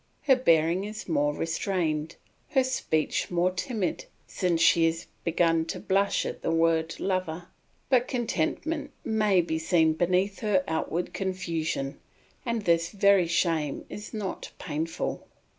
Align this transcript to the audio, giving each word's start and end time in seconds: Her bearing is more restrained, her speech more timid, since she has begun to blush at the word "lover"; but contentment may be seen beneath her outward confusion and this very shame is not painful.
Her 0.23 0.35
bearing 0.35 0.83
is 0.83 1.07
more 1.07 1.31
restrained, 1.35 2.15
her 2.49 2.63
speech 2.63 3.29
more 3.29 3.51
timid, 3.51 4.05
since 4.25 4.59
she 4.59 4.85
has 4.87 5.05
begun 5.23 5.63
to 5.65 5.79
blush 5.79 6.25
at 6.25 6.41
the 6.41 6.49
word 6.49 6.99
"lover"; 6.99 7.49
but 7.87 8.07
contentment 8.07 8.89
may 9.05 9.41
be 9.41 9.59
seen 9.59 9.93
beneath 9.93 10.39
her 10.39 10.63
outward 10.67 11.13
confusion 11.13 11.99
and 12.47 12.63
this 12.63 12.89
very 12.89 13.27
shame 13.27 13.85
is 13.91 14.11
not 14.11 14.49
painful. 14.57 15.27